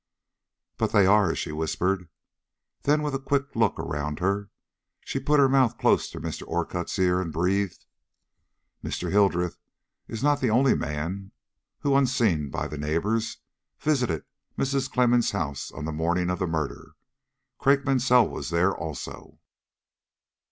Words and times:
"But 0.79 0.93
they 0.93 1.05
are," 1.05 1.35
she 1.35 1.51
whispered. 1.51 2.09
Then 2.81 3.03
with 3.03 3.13
a 3.13 3.19
quick 3.19 3.55
look 3.55 3.79
around 3.79 4.17
her, 4.17 4.49
she 5.05 5.19
put 5.19 5.37
her 5.39 5.47
mouth 5.47 5.77
close 5.77 6.09
to 6.09 6.19
Mr. 6.19 6.41
Orcutt's 6.47 6.97
ear 6.97 7.21
and 7.21 7.31
breathed: 7.31 7.85
"Mr. 8.83 9.11
Hildreth 9.11 9.59
is 10.07 10.23
not 10.23 10.41
the 10.41 10.49
only 10.49 10.73
man 10.73 11.33
who, 11.81 11.95
unseen 11.95 12.49
by 12.49 12.67
the 12.67 12.79
neighbors, 12.79 13.37
visited 13.79 14.23
Mrs. 14.57 14.91
Clemmens' 14.91 15.33
house 15.33 15.69
on 15.71 15.85
the 15.85 15.91
morning 15.91 16.31
of 16.31 16.39
the 16.39 16.47
murder. 16.47 16.93
Craik 17.59 17.85
Mansell 17.85 18.27
was 18.27 18.49
there 18.49 18.75
also." 18.75 19.37